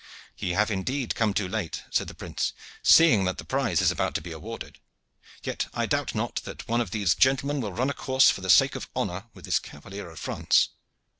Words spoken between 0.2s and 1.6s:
"Ye have indeed come too